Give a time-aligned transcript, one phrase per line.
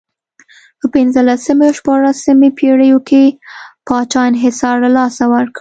[0.79, 3.23] په پنځلسمې او شپاړسمې پېړیو کې
[3.87, 5.49] پاچا انحصار له لاسه ورکړ.